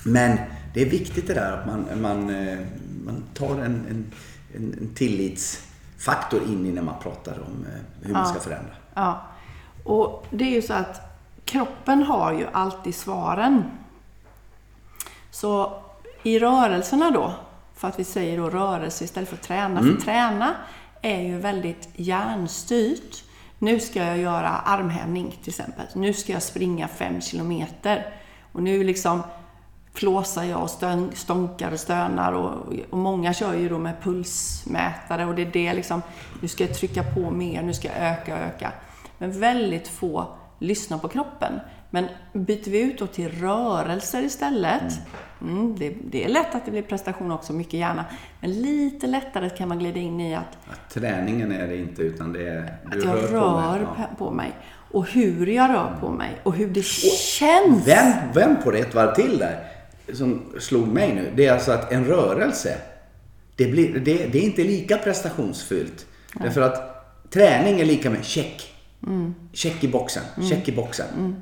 [0.05, 0.39] Men
[0.75, 2.59] det är viktigt det där att man, man, eh,
[3.05, 4.13] man tar en, en,
[4.55, 4.91] en, en
[6.05, 8.73] tillitsfaktor in i när man pratar om eh, hur man ska förändra.
[8.95, 9.23] Ja,
[9.85, 11.01] och det är ju så att
[11.45, 13.65] kroppen har ju alltid svaren.
[15.31, 15.83] Så
[16.23, 17.35] i rörelserna då,
[17.75, 20.55] för att vi säger då rörelse istället för träna, för träna
[21.03, 23.25] är ju väldigt hjärnstyrt.
[23.59, 25.87] Nu ska jag göra armhävning till exempel.
[25.95, 28.07] Nu ska jag springa fem kilometer.
[28.53, 29.23] Och nu liksom
[29.95, 35.27] flåsar jag och stön, stånkar och stönar och, och många kör ju då med pulsmätare
[35.27, 36.03] och det är det liksom,
[36.43, 38.73] nu ska jag trycka på mer, nu ska jag öka och öka.
[39.19, 40.27] Men väldigt få
[40.59, 41.61] lyssnar på kroppen.
[41.91, 45.01] Men byter vi ut då till rörelser istället,
[45.41, 48.05] mm, det, det är lätt att det blir prestation också, mycket gärna.
[48.41, 52.33] Men lite lättare kan man glida in i att Att träningen är det inte utan
[52.33, 52.79] det är...
[52.93, 54.17] Du att jag rör rör, på mig.
[54.19, 54.53] På mig.
[54.91, 57.89] Och hur jag rör på mig och hur det känns.
[57.89, 59.74] Vänd, vänd på det ett varv till där.
[60.13, 61.33] Som slog mig nu.
[61.37, 62.79] Det är alltså att en rörelse,
[63.57, 66.07] det, blir, det, det är inte lika prestationsfyllt.
[66.35, 68.71] Därför att träning är lika med check.
[69.53, 71.37] Check i boxen, check i boxen.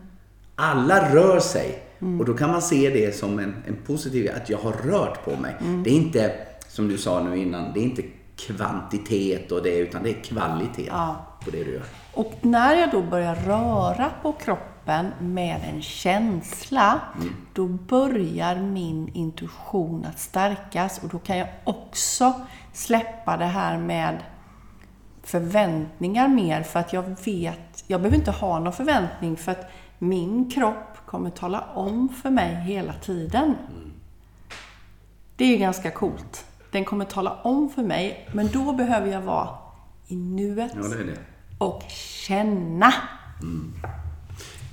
[0.54, 1.78] Alla rör sig.
[2.18, 5.36] Och då kan man se det som en, en positiv, att jag har rört på
[5.36, 5.54] mig.
[5.84, 6.32] Det är inte,
[6.68, 8.02] som du sa nu innan, det är inte
[8.36, 11.26] kvantitet och det, utan det är kvalitet Ja.
[11.44, 11.82] på det du gör.
[12.12, 14.71] Och när jag då börjar röra på kroppen
[15.20, 17.00] med en känsla,
[17.52, 22.32] då börjar min intuition att stärkas och då kan jag också
[22.72, 24.18] släppa det här med
[25.22, 30.50] förväntningar mer för att jag vet, jag behöver inte ha någon förväntning för att min
[30.50, 33.56] kropp kommer tala om för mig hela tiden.
[35.36, 36.46] Det är ju ganska coolt.
[36.70, 39.48] Den kommer tala om för mig, men då behöver jag vara
[40.06, 41.18] i nuet Ja, det det.
[41.58, 41.82] och
[42.26, 42.92] känna.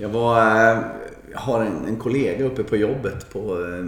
[0.01, 0.37] Jag var,
[1.31, 3.85] jag har en, en kollega uppe på jobbet på, eh,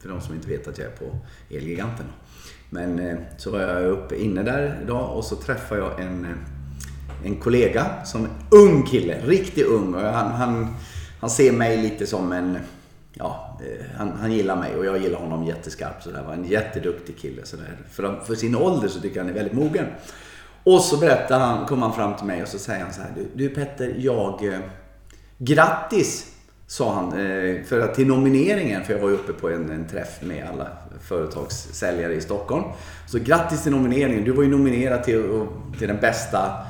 [0.00, 1.18] för de som inte vet att jag är på
[1.50, 2.06] Elgiganten.
[2.70, 6.26] Men eh, så var jag uppe inne där idag och så träffade jag en,
[7.24, 9.94] en kollega som är ung kille, riktigt ung.
[9.94, 10.76] Och han, han,
[11.20, 12.58] han ser mig lite som en,
[13.14, 13.60] ja,
[13.96, 16.04] han, han gillar mig och jag gillar honom jätteskarpt.
[16.04, 17.44] Så där var en jätteduktig kille.
[17.44, 17.78] Så där.
[17.90, 19.86] För, för sin ålder så tycker jag han är väldigt mogen.
[20.64, 23.10] Och så berättar han, kom han fram till mig och så säger han så här.
[23.16, 24.62] Du, du Petter, jag...
[25.44, 26.26] Grattis!
[26.66, 27.06] Sa han.
[27.06, 30.48] Eh, för att till nomineringen, för jag var ju uppe på en, en träff med
[30.52, 30.68] alla
[31.08, 32.64] företagssäljare i Stockholm.
[33.06, 34.24] Så grattis till nomineringen.
[34.24, 35.46] Du var ju nominerad till,
[35.78, 36.66] till den bästa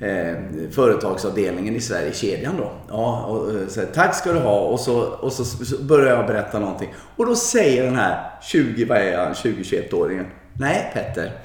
[0.00, 0.34] eh,
[0.70, 2.72] företagsavdelningen i Sverige, kedjan då.
[2.88, 4.60] Ja, och, eh, så här, tack ska du ha.
[4.60, 6.94] Och så, och så, så börjar jag berätta någonting.
[7.16, 10.26] Och då säger den här 20, vad är han, 20-21-åringen.
[10.52, 11.32] Nej Petter.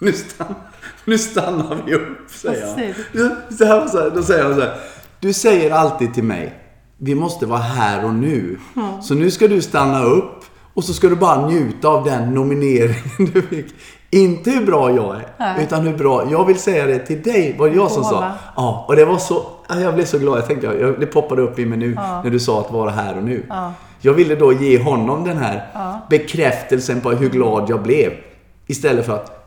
[0.00, 0.54] Nu, stann,
[1.04, 2.94] nu stannar vi upp, säger han.
[3.58, 4.78] Så här, så här, då säger han så här.
[5.22, 6.54] Du säger alltid till mig,
[6.98, 8.58] vi måste vara här och nu.
[9.02, 13.32] Så nu ska du stanna upp och så ska du bara njuta av den nomineringen
[13.34, 13.66] du fick.
[14.10, 15.62] Inte hur bra jag är, Nej.
[15.64, 16.30] utan hur bra...
[16.30, 18.32] Jag vill säga det till dig, var det jag som sa.
[18.56, 19.42] Ja, och det var så...
[19.68, 20.38] ja, Jag blev så glad.
[20.38, 23.16] Jag tänkte, jag, det poppade upp i mig nu när du sa att vara här
[23.16, 23.46] och nu.
[24.00, 25.66] Jag ville då ge honom den här
[26.10, 28.12] bekräftelsen på hur glad jag blev.
[28.66, 29.38] Istället för att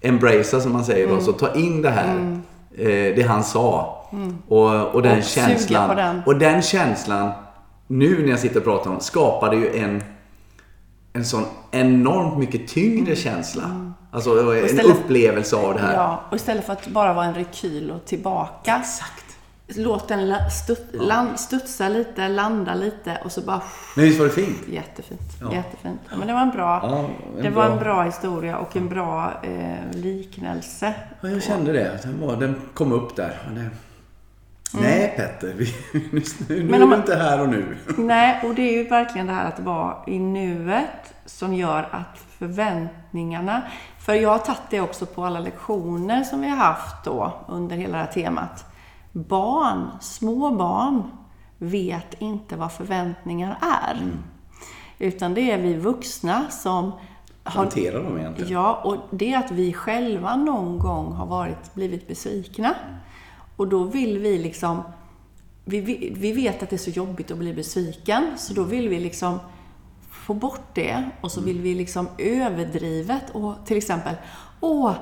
[0.00, 1.24] embracea som man säger då, Mm.
[1.24, 2.16] så ta in det här.
[2.16, 2.38] Eh,
[2.76, 3.98] det han sa.
[4.48, 5.96] Och, och den Och känslan.
[5.96, 6.22] den.
[6.26, 7.30] Och den känslan,
[7.86, 10.02] nu när jag sitter och pratar om, skapade ju en,
[11.12, 13.62] en sån enormt mycket tyngre känsla.
[14.10, 14.86] Alltså en Mm.
[14.86, 15.94] upplevelse av det här.
[15.94, 18.76] Ja, och istället för att bara vara en rekyl och tillbaka.
[18.80, 19.21] Exakt.
[19.76, 23.62] Låt den la- stut, land, studsa lite, landa lite och så bara...
[23.96, 24.68] Men visst var det fint?
[24.68, 25.20] Jättefint.
[25.40, 25.52] Ja.
[25.52, 26.00] Jättefint.
[26.18, 26.98] Men det var en bra, Ja,
[27.36, 30.94] en det var bra- en bra historia och en bra eh, liknelse.
[31.20, 31.98] Ja, jag kände det.
[32.02, 33.38] Den, var, den kom upp där.
[33.54, 33.70] Det...
[34.80, 35.74] Nej Petter, vi,
[36.12, 36.66] nu, nu Mm.
[36.66, 37.76] Men är om du man- inte här och nu.
[37.98, 42.18] Nej, och det är ju verkligen det här att vara i nuet som gör att
[42.38, 43.62] förväntningarna...
[43.98, 47.76] För jag har tagit det också på alla lektioner som vi har haft då under
[47.76, 48.64] hela det här temat.
[49.12, 51.02] Barn, små barn,
[51.58, 53.94] vet inte vad förväntningar är.
[53.94, 54.18] Mm.
[54.98, 56.92] Utan det är vi vuxna som
[57.44, 58.52] har Hanterar dem egentligen.
[58.52, 62.74] Ja, och det är att vi själva någon gång har varit, blivit besvikna.
[63.56, 64.82] Och då vill vi liksom...
[65.64, 68.88] Vi, vi, vi vet att det är så jobbigt att bli besviken, så då vill
[68.88, 69.38] vi liksom
[70.10, 74.14] få bort det och så vill vi liksom överdrivet och till exempel,
[74.60, 74.94] åh,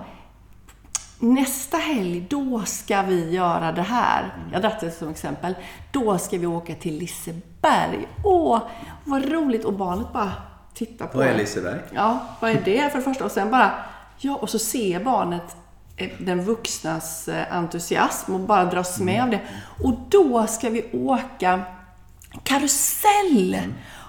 [1.20, 4.35] nästa helg, då ska vi göra det här.
[4.52, 5.54] Jag drar det som exempel.
[5.92, 8.09] Då ska vi åka till Liseberg.
[8.24, 8.61] Åh,
[9.04, 9.64] vad roligt!
[9.64, 10.33] Och barnet bara
[10.74, 11.37] tittar på Vad är.
[11.37, 11.80] Liseberg?
[11.94, 13.24] Ja, vad är det för det första?
[13.24, 13.72] Och sen bara,
[14.18, 15.56] ja, och så ser barnet
[15.96, 19.40] eh, den vuxnas eh, entusiasm och bara dras med av det.
[19.83, 21.62] Och då ska vi åka
[22.42, 23.59] karusell!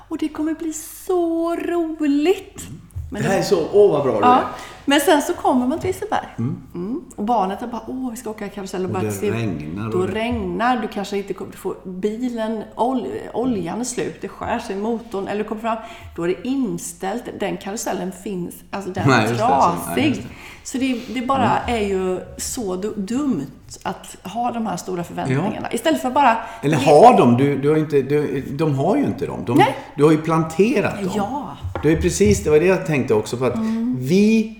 [0.09, 2.67] Och det kommer bli så roligt!
[3.13, 4.43] Men Det här är så, åh vad bra Ja, är.
[4.85, 6.27] men sen så kommer man till Liseberg.
[6.37, 7.01] Mm.
[7.15, 8.85] Och barnet är bara, åh, vi ska åka karusell.
[8.85, 12.63] Och, bara det regnar Då och det- regnar, du kanske inte kommer, du får bilen,
[12.75, 15.77] ol, oljan är slut, det skär sig i motorn, eller du kommer fram,
[16.15, 17.23] då är det inställt.
[17.39, 20.15] Den karusellen finns, alltså den Nej, är just det, så- nej, trasig.
[20.15, 20.27] det.
[20.63, 23.47] Så det, det bara är ju så du, dumt
[23.83, 25.71] att ha de här stora förväntningarna.
[25.71, 26.37] Istället för bara...
[26.61, 27.37] Eller har de?
[27.37, 29.43] Du, du har inte, du, de har ju inte dem.
[29.45, 29.75] De, Nej.
[29.95, 31.11] Du har ju planterat dem.
[31.15, 31.57] Ja.
[31.83, 33.45] Det är precis det var det jag tänkte också på.
[33.45, 33.59] Att
[33.95, 34.57] Vi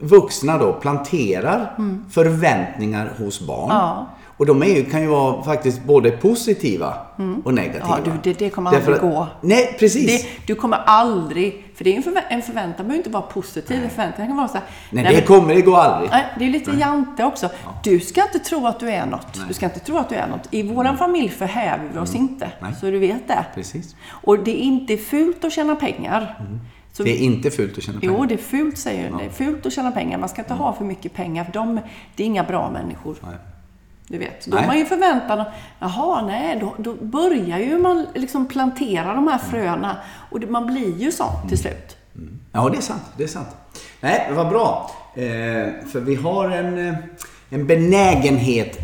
[0.00, 1.76] vuxna då planterar
[2.10, 3.68] förväntningar hos barn.
[3.70, 4.06] Ja.
[4.36, 6.94] Och de är ju, kan ju vara faktiskt både positiva
[7.44, 7.98] och negativa.
[8.04, 9.26] Ja, du, det, det kommer Därför aldrig att- gå.
[9.40, 10.22] Nej, precis.
[10.22, 11.64] Det, du kommer aldrig...
[11.74, 13.82] För det är en, förvä- en förväntan behöver inte vara positiv.
[13.84, 16.10] En förväntan kan vara så här, Nej, nej, det men- kommer, det går aldrig.
[16.10, 17.48] Nej, det är lite jante också.
[17.84, 19.40] Du ska inte tro att du är något.
[19.48, 20.48] Du ska inte tro att du är något.
[20.50, 22.44] I våran familj förhäver vi oss inte.
[22.44, 22.56] Mm.
[22.60, 22.74] Nej.
[22.80, 23.44] Så du vet det.
[23.54, 23.96] Precis.
[24.10, 26.38] Och det är inte fult att tjäna pengar.
[26.92, 28.14] Så, Det är inte fult att känna pengar.
[28.18, 29.18] Jo, det är fult säger jag.
[29.18, 30.18] Det är fult att tjäna pengar.
[30.18, 31.44] Man ska inte ha för mycket pengar.
[31.44, 31.80] För de,
[32.16, 33.16] det är inga bra människor.
[34.08, 34.46] Du vet.
[34.46, 34.60] Då Nej.
[34.60, 35.44] har man ju förväntan.
[35.78, 39.96] Jaha, nej, då, då börjar ju man liksom plantera de här fröna.
[40.30, 41.96] Och det, man blir ju sån till slut.
[42.52, 43.02] Ja, det är sant.
[43.16, 43.48] Det är sant.
[44.00, 44.90] Nej, vad bra.
[45.14, 45.22] Eh,
[45.92, 46.94] för vi har en, eh,
[47.50, 48.78] en benägenhet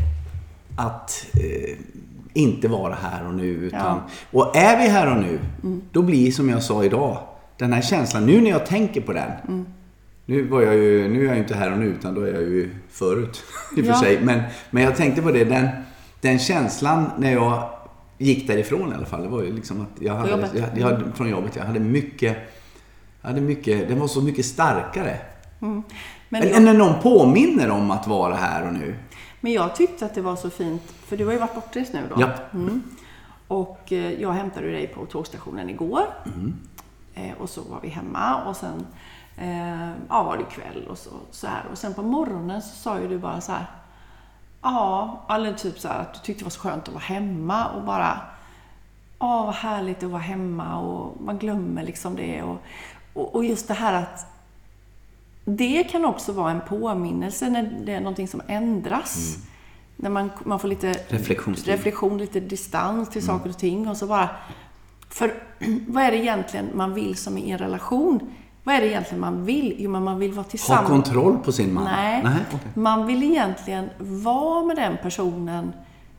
[0.76, 1.76] att eh,
[2.32, 3.48] inte vara här och nu.
[3.48, 5.40] Utan, Och är vi här och nu,
[5.92, 7.18] då blir som jag sa idag,
[7.56, 9.66] den här känslan, nu när jag tänker på den.
[10.26, 12.32] Nu, var jag ju, nu är jag ju inte här och nu, utan då är
[12.32, 13.42] jag ju förut
[13.76, 14.00] i och för Ja.
[14.00, 14.20] sig.
[14.24, 15.68] Men, men jag tänkte på det, den,
[16.20, 17.70] den känslan när jag
[18.18, 19.22] gick därifrån i alla fall.
[19.22, 22.36] Det var ju liksom att jag hade, jag, jag hade, från jobbet, jag hade mycket
[23.22, 25.16] jag hade mycket, den var så mycket starkare.
[25.58, 25.82] Men
[26.30, 28.94] Än jag- än när någon påminner om att vara här och nu.
[29.40, 32.00] Men jag tyckte att det var så fint, för du har ju varit bortrest nu
[32.14, 32.20] då.
[32.20, 32.28] Ja.
[32.54, 32.82] Mm.
[33.48, 36.02] Och eh, jag hämtade dig på tågstationen igår.
[36.34, 36.54] Mm.
[37.14, 38.86] Eh, och så var vi hemma och sen
[39.36, 41.64] eh, ja, var det kväll och så, så här.
[41.72, 43.66] Och sen på morgonen så sa ju du bara så här.
[44.62, 47.66] Ja, eller typ så här att du tyckte det var så skönt att vara hemma
[47.66, 48.20] och bara
[49.22, 52.42] Ja, vad härligt att vara hemma och man glömmer liksom det.
[52.42, 52.62] Och,
[53.12, 54.26] och, och just det här att
[55.44, 59.36] det kan också vara en påminnelse när det är någonting som ändras.
[59.96, 60.92] När man, man får lite
[61.66, 63.88] reflektion, lite distans till saker och ting.
[63.88, 64.30] Och så bara,
[65.08, 65.34] för
[65.88, 68.30] vad är det egentligen man vill som i en relation?
[68.70, 69.76] Vad är det egentligen man vill?
[69.78, 70.88] Jo, men man vill vara Ha tillsammans.
[70.88, 71.84] kontroll på sin man.
[71.84, 72.70] Nej, Nej okej.
[72.74, 75.72] man vill egentligen vara med den personen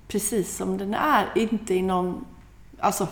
[0.07, 1.25] precis som den är.
[1.35, 2.25] Inte i någon...
[2.79, 3.07] Alltså...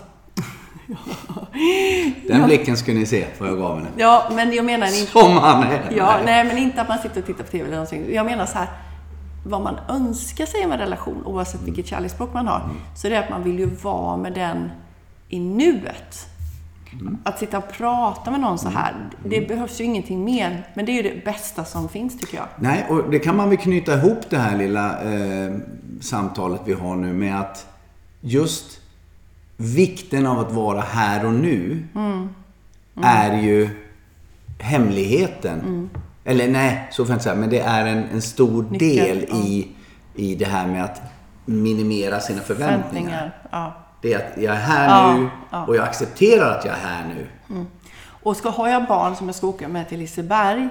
[2.27, 3.89] Den blicken skulle ni se vad jag gav henne.
[3.97, 5.11] Ja, men jag menar inte...
[5.11, 5.91] Som han är.
[5.97, 8.13] Ja, nej, men inte att man sitter och tittar på TV eller någonting.
[8.13, 8.67] Jag menar så här,
[9.45, 13.19] vad man önskar sig av en relation, oavsett vilket kärleksspråk man har, så är det
[13.19, 14.71] att man vill ju vara med den
[15.29, 16.25] i nuet.
[17.23, 18.93] Att sitta och prata med någon så här,
[19.25, 20.67] det behövs ju ingenting mer.
[20.73, 22.45] Men det är ju det bästa som finns, tycker jag.
[22.59, 25.53] Nej, och det kan man väl knyta ihop det här lilla eh,
[26.01, 27.67] samtalet vi har nu med att
[28.21, 28.79] just
[29.57, 32.29] vikten av att vara här och nu Mm.
[33.03, 33.69] är ju
[34.59, 35.89] hemligheten.
[36.23, 37.35] Eller nej, så får jag inte säga.
[37.35, 38.79] Men det är en, en stor Nyckel,
[39.19, 39.35] del ja.
[39.37, 39.67] i,
[40.15, 41.01] i det här med att
[41.45, 42.81] minimera sina förväntningar.
[42.89, 43.37] Förväntningar.
[43.51, 43.73] Ja.
[44.01, 45.65] Det är att jag är här Ja, nu ja.
[45.65, 47.27] och jag accepterar att jag är här nu.
[48.23, 50.69] Och ska, har jag barn som jag ska åka med till Liseberg,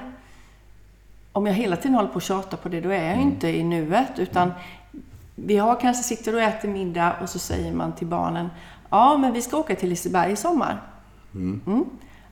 [1.32, 3.48] om jag hela tiden håller på och tjatar på det, då är jag ju inte
[3.48, 4.18] i nuet.
[4.18, 4.52] Utan
[5.34, 8.48] vi har kanske sitter och äter middag och så säger man till barnen,
[8.90, 10.82] ja men vi ska åka till Liseberg i sommar.
[11.34, 11.84] Mm.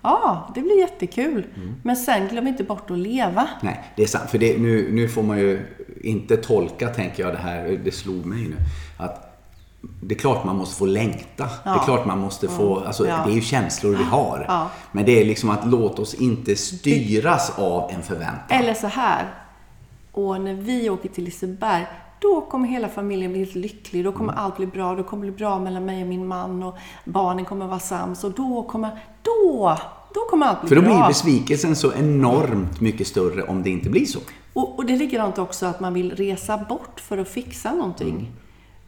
[0.03, 1.47] Ja, det blir jättekul.
[1.83, 3.49] Men sen glöm inte bort att leva.
[3.61, 4.31] Nej, det är sant.
[4.31, 5.67] För det, nu, nu får man ju
[6.01, 7.81] inte tolka, tänker jag, det här.
[7.85, 8.57] Det slog mig nu.
[8.97, 9.26] Att
[10.01, 11.45] det är klart man måste få längta.
[11.45, 11.79] Det är Ja.
[11.85, 12.81] klart man måste få...
[12.87, 13.23] Alltså, Ja.
[13.27, 14.45] Det är ju känslor vi har.
[14.49, 14.69] Ja.
[14.93, 18.59] Men det är liksom att låta oss inte styras av en förväntan.
[18.61, 19.25] Eller så här,
[20.13, 21.87] och när vi åker till Liseberg,
[22.21, 24.05] då kommer hela familjen bli helt lycklig.
[24.05, 24.95] Då kommer allt bli bra.
[24.95, 28.25] Då kommer det bli bra mellan mig och min man och barnen kommer vara sams.
[28.25, 28.91] Och då kommer,
[29.23, 29.77] då,
[30.15, 30.95] då kommer allt bli För då bra.
[30.97, 34.19] blir besvikelsen så enormt mycket större om det inte blir så.
[34.53, 38.11] Och, och det är likadant också att man vill resa bort för att fixa någonting.
[38.11, 38.27] Mm.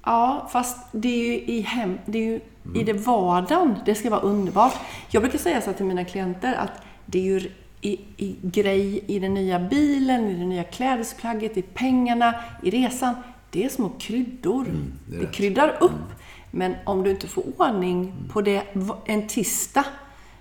[0.09, 2.81] Ja, fast det är ju i hem, det är ju Mm.
[2.81, 4.75] i det vardagen det ska vara underbart.
[5.11, 6.73] Jag brukar säga så till mina klienter att
[7.07, 11.62] det är ju i, i grej i den nya bilen, i det nya klädesplagget, i
[11.62, 13.14] pengarna, i resan.
[13.51, 14.64] Det är små kryddor.
[14.68, 16.12] Mm, det det kryddar upp.
[16.51, 18.62] Men om du inte får ordning på det
[19.07, 19.85] en tisdag,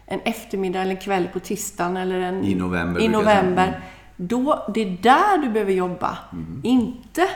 [0.06, 3.80] en eftermiddag eller en kväll på tisdagen eller en, I november i november Mm.
[4.27, 6.17] då, det är där du behöver jobba.
[6.63, 7.27] Inte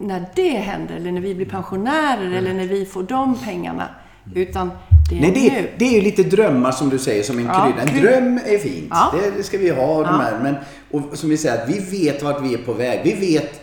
[0.00, 3.88] när det händer, eller när vi blir pensionärer, eller när vi får de pengarna.
[4.34, 4.70] Utan
[5.10, 5.68] det är Nej, det, nu.
[5.78, 7.82] det är ju lite drömmar som du säger, som en Ja, krydda.
[7.82, 8.86] En kryd- dröm är fint.
[8.90, 9.14] Ja.
[9.36, 10.02] Det, ska vi ha.
[10.02, 10.38] De här.
[10.42, 10.54] Men,
[10.90, 13.00] och som vi säger, att vi vet vart vi är på väg.
[13.04, 13.60] Vi vet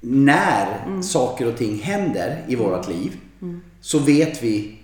[0.00, 1.02] när Mm.
[1.02, 3.16] saker och ting händer i vårt liv.
[3.80, 4.76] Så vet vi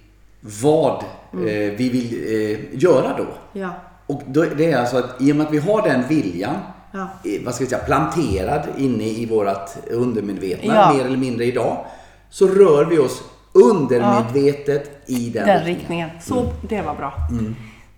[0.62, 1.46] vad Mm.
[1.46, 2.12] eh, vi vill
[2.52, 3.26] eh, göra då.
[3.60, 3.68] Ja.
[4.06, 6.54] Och då, det är alltså att i och med att vi har den viljan,
[6.92, 7.08] Ja.
[7.44, 10.92] vad ska vi säga, planterad inne i vårt undermedvetna, Ja.
[10.92, 11.84] mer eller mindre idag,
[12.30, 13.22] så rör vi oss
[13.52, 16.10] undermedvetet i den, den riktningen.
[16.20, 17.12] Så det var bra.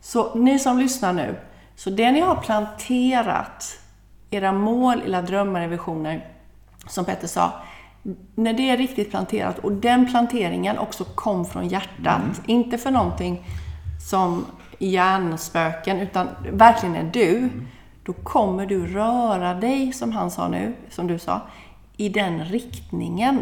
[0.01, 1.35] Så ni som lyssnar nu,
[1.77, 3.79] så det ni har planterat,
[4.31, 6.27] era mål, era drömmar, era visioner,
[6.89, 7.53] som Petter sa,
[8.35, 13.49] när det är riktigt planterat och den planteringen också kom från hjärtat, inte för någonting
[14.11, 14.45] som
[14.79, 17.51] hjärnspöken, utan verkligen är du,
[18.05, 21.41] då kommer du röra dig, som han sa nu, som du sa,
[21.97, 23.39] i den riktningen.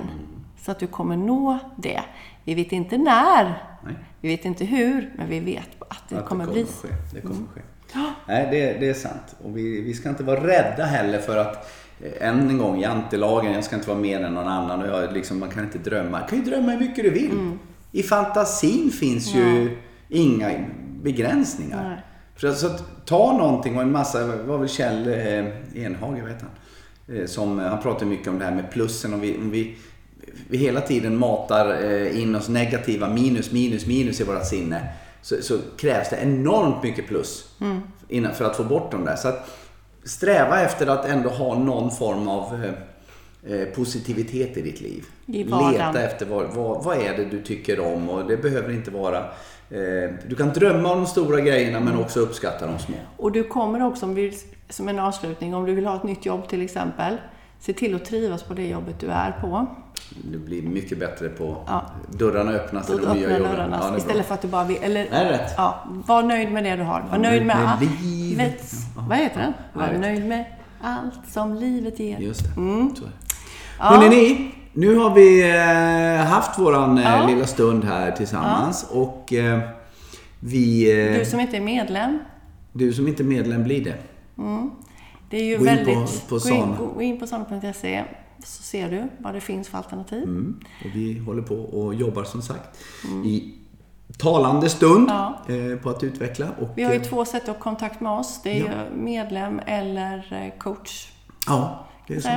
[0.62, 2.00] Så att du kommer nå det.
[2.44, 3.44] Vi vet inte när,
[3.84, 3.94] Nej.
[4.20, 6.86] vi vet inte hur, men vi vet att det Att kommer det bli kommer så.
[6.86, 6.94] ske.
[7.14, 7.60] Det kommer ske.
[8.26, 9.36] Nej, det, det är sant.
[9.44, 13.52] Och vi, vi ska inte vara rädda heller för att eh, än en gång, jantelagen,
[13.52, 16.10] jag ska inte vara mer än någon annan och jag, liksom, man kan inte drömma.
[16.10, 17.30] Man kan ju drömma hur mycket du vill.
[17.30, 17.58] Mm.
[17.92, 19.76] I fantasin finns ju
[20.08, 20.50] inga
[21.02, 21.88] begränsningar.
[21.88, 21.98] Nej.
[22.40, 26.42] Så, så att, ta någonting och en massa, vad var väl Kjell eh, Enhage, vet
[26.42, 26.50] han?
[27.16, 29.76] Eh, som, han pratar mycket om det här med plussen och vi, om vi,
[30.48, 34.88] vi hela tiden matar eh, in oss negativa minus, minus, minus i våra sinne.
[35.22, 37.54] Så, så krävs det enormt mycket plus
[38.08, 39.16] innan, för att få bort dem där.
[39.16, 39.50] Så att
[40.04, 42.74] sträva efter att ändå ha någon form av eh, eh,
[43.74, 45.04] positivitet i ditt liv.
[45.26, 45.44] I.
[45.44, 49.18] Leta efter vad, vad, vad är det du tycker om och det behöver inte vara
[49.70, 52.94] eh, Du kan drömma om de stora grejerna men också uppskatta de små.
[53.16, 54.32] Och du kommer också, om vi,
[54.68, 57.16] som en avslutning, om du vill ha ett nytt jobb till exempel,
[57.60, 59.66] se till att trivas på det jobbet du är på.
[60.32, 61.82] Du blir mycket bättre på Ja.
[62.10, 63.52] dörrarna öppnas till de nya jobben.
[63.52, 63.98] dörrarna Ja, bra.
[63.98, 64.76] istället för att du bara vill...
[64.82, 65.52] Eller, är rätt.
[65.56, 67.00] Ja, var nöjd med det du har.
[67.00, 68.02] Var Var nöjd med, med allt.
[68.02, 68.62] livet.
[68.96, 69.02] Ja.
[69.08, 69.52] Vad heter den?
[69.72, 70.44] Var nöjd med
[70.80, 72.18] allt som livet ger.
[72.18, 72.60] Just det.
[72.60, 72.96] Mm.
[72.96, 73.12] Så är det.
[73.80, 77.26] Hörrni ni, nu har vi eh, haft våran eh, Ja.
[77.26, 79.60] lilla stund här tillsammans och eh,
[80.40, 80.84] vi...
[81.18, 82.18] Du som inte är medlem,
[82.72, 83.94] du som inte är medlem blir det.
[85.30, 86.28] det är ju Gå in på- väldigt...
[86.28, 88.04] på gå, in, gå in på sana.se
[88.44, 90.22] så ser du vad det finns för alternativ.
[90.22, 90.56] Mm.
[90.84, 92.78] Och vi håller på och jobbar som sagt
[93.24, 93.54] i
[94.18, 95.40] talande stund Ja.
[95.82, 96.46] på att utveckla.
[96.60, 98.40] Och, Vi har ju två sätt att ha kontakt med oss.
[98.42, 98.64] Det är Ja.
[98.64, 101.08] ju medlem eller coach.
[101.46, 102.28] Ja, det är så.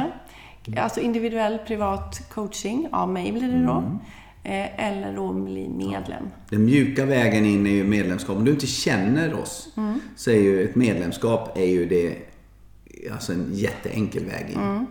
[0.66, 0.84] Säga.
[0.84, 3.72] Alltså individuell privat coaching av mig blir det då.
[3.72, 4.00] Mm.
[4.44, 6.24] Eh, Eller då bli medlem.
[6.50, 8.38] Den mjuka vägen in är ju medlemskap.
[8.38, 9.70] Om du inte känner oss
[10.16, 12.16] så är ju ett medlemskap är ju det
[13.12, 14.86] alltså en jätteenkel väg in.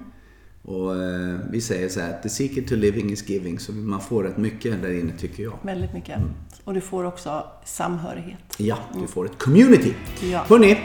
[0.62, 3.58] Och eh, vi säger så här the secret to living is giving.
[3.58, 5.58] Så man får rätt mycket där inne tycker jag.
[5.62, 6.16] Väldigt mycket.
[6.16, 6.28] Mm.
[6.64, 8.38] Och du får också samhörighet.
[8.58, 9.94] Ja, du får ett community.
[10.22, 10.44] Ja.
[10.48, 10.78] Hörrni,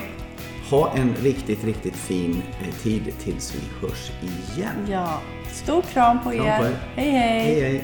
[0.70, 4.88] ha en riktigt, riktigt fin eh, tid tills vi hörs igen.
[4.90, 5.22] Ja.
[5.52, 6.60] Stor kram på Kram er.
[6.60, 6.76] på er.
[6.96, 7.40] Hej hej!
[7.44, 7.84] Hej, hej.